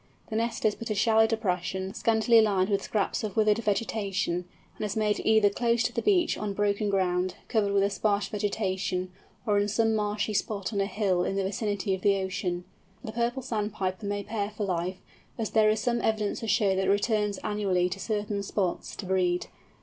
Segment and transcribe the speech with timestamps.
[0.31, 4.83] The nest is but a shallow depression, scantily lined with scraps of withered vegetation, and
[4.83, 9.11] is made either close to the beach on broken ground, covered with a sparse vegetation,
[9.45, 12.63] or in some marshy spot on a hill in the vicinity of the ocean.
[13.03, 14.97] The Purple Sandpiper may pair for life,
[15.37, 19.05] as there is some evidence to show that it returns annually to certain spots, to
[19.05, 19.49] breed.